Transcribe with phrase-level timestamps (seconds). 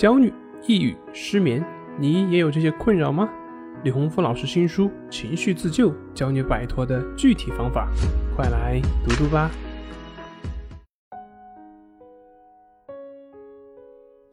[0.00, 0.32] 焦虑、
[0.66, 1.62] 抑郁、失眠，
[1.98, 3.28] 你也有这些困扰吗？
[3.84, 7.86] 李洪福老师新书《情绪自救》教你摆脱的具体方法，
[8.34, 9.50] 快来读读吧。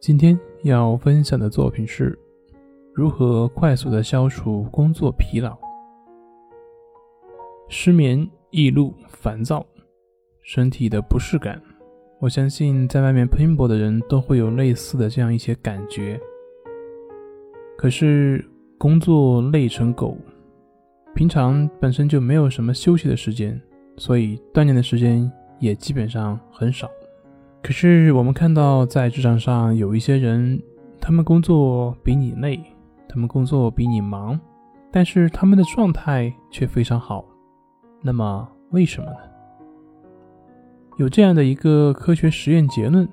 [0.00, 2.18] 今天要分享的作品是
[2.94, 5.54] 如何快速的消除工作疲劳、
[7.68, 9.66] 失眠、易怒、烦躁、
[10.40, 11.60] 身体的不适感。
[12.20, 16.20] 我相信在外面拼搏的人都会有类似的这样一些感觉。
[17.76, 18.44] 可是
[18.76, 20.16] 工作累成狗，
[21.14, 23.60] 平常本身就没有什么休息的时间，
[23.96, 26.90] 所以锻炼的时间也基本上很少。
[27.62, 30.60] 可是我们看到在职场上有一些人，
[31.00, 32.60] 他们工作比你累，
[33.08, 34.38] 他们工作比你忙，
[34.90, 37.24] 但是他们的状态却非常好。
[38.02, 39.18] 那么为什么呢？
[40.98, 43.08] 有这样的一个科学实验结论，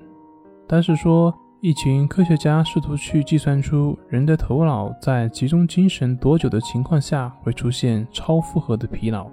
[0.68, 9.30] 它是说，一群科学家试图去计算出人的头脑在集中精神多久的情况下会出现超负荷的疲劳。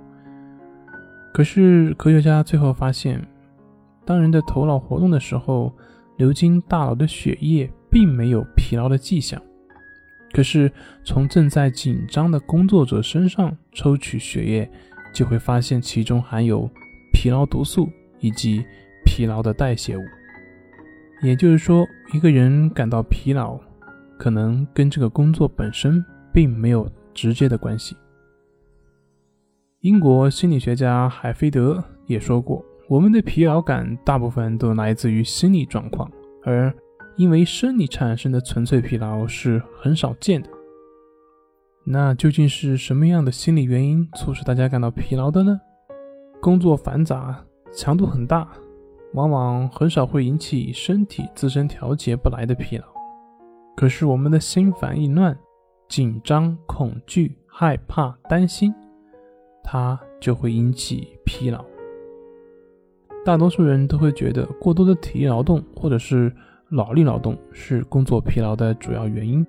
[1.33, 3.19] 可是科学家最后发现，
[4.05, 5.73] 当人的头脑活动的时候，
[6.17, 9.41] 流经大脑的血液并没有疲劳的迹象。
[10.31, 10.71] 可是
[11.03, 14.71] 从正在紧张的工作者身上抽取血液，
[15.11, 16.69] 就会发现其中含有
[17.11, 17.89] 疲劳毒素。
[18.23, 18.65] 以及
[19.05, 20.01] 疲劳的代谢物，
[21.21, 23.59] 也就是说，一个人感到疲劳，
[24.17, 27.97] 可能跟这个工作本身并没有直接的关系。
[29.81, 36.09] 英国心理学家海菲德也说过，我们的疲劳感大部分都来自于心理状况，
[36.45, 36.73] 而
[37.17, 40.49] 因为生理产生的纯粹疲劳是很少见的。
[41.85, 45.59] 那究竟是什么样的心理原因促使大家感到疲劳的呢？
[46.41, 47.43] 工作繁杂。
[47.75, 48.47] 强度很大，
[49.13, 52.85] 往往很少会引起身体自身调节不来的疲劳。
[53.75, 55.35] 可是我们的心烦意乱、
[55.89, 58.71] 紧张、恐惧、害怕、担心，
[59.63, 61.65] 它就会引起疲劳。
[63.25, 66.31] 大多数人都会觉得过多的体力劳动或者是
[66.69, 69.45] 脑力劳动是工作疲劳的主要原因，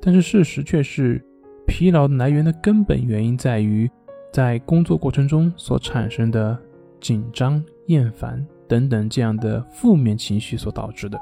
[0.00, 1.22] 但是事实却是，
[1.66, 3.90] 疲劳来源的根本原因在于
[4.32, 6.58] 在工作过程中所产生的。
[7.00, 11.18] 紧张、厌烦等等这样的负面情绪所导致的，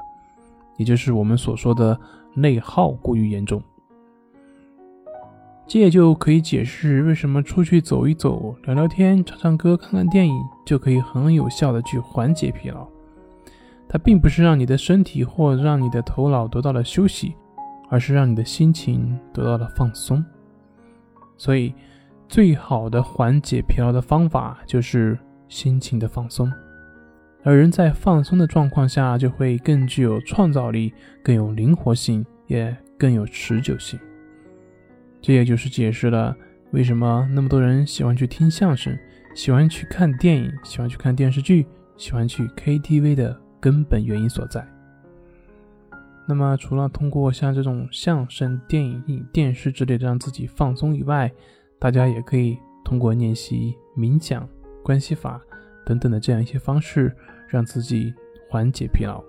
[0.77, 1.97] 也就是我们所说的
[2.33, 3.61] 内耗过于严重。
[5.65, 10.33] 这也就可以解释为什么出去走一走、聊聊天、唱唱歌、看看电影
[10.65, 12.87] 就可以很有效的去缓解疲劳。
[13.89, 17.35] 它并不是让你的身体或让你的头脑得到了休息，
[17.89, 20.23] 而是让你的心情得到了放松。
[21.37, 21.73] 所以，
[22.27, 25.17] 最好的缓解疲劳的方法就是。
[25.47, 26.51] 心情的放松，
[27.43, 30.93] 而人在放松的状况下，就会更具有创造力，
[31.23, 33.99] 更有灵活性，也更有持久性。
[35.21, 36.35] 这也就是解释了
[36.71, 38.97] 为什么那么多人喜欢去听相声，
[39.33, 41.65] 喜欢去看电影，喜欢去看电视剧，
[41.95, 44.67] 喜欢去 KTV 的根本原因所在。
[46.27, 51.31] 那么，除了通过像这种相声、电影、电视之类的让自己放松以外，
[51.79, 54.47] 大家也可以通过练习冥想。
[54.87, 55.45] 关系法
[55.85, 57.13] 等等的这样一些方式，
[57.49, 58.13] 让自己
[58.49, 59.21] 缓解疲劳。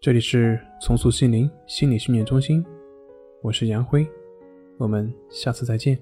[0.00, 2.66] 这里是重塑心灵心理训练中心，
[3.40, 4.04] 我是杨辉，
[4.78, 5.96] 我们下次再见。